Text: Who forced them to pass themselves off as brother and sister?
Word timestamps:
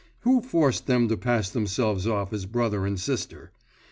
Who 0.21 0.41
forced 0.41 0.87
them 0.87 1.09
to 1.09 1.15
pass 1.15 1.51
themselves 1.51 2.07
off 2.07 2.33
as 2.33 2.47
brother 2.47 2.87
and 2.87 2.99
sister? 2.99 3.51